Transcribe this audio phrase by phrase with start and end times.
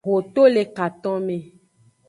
[0.07, 1.39] Ho to le katome.